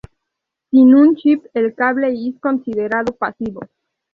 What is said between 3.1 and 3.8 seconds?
'pasivo'.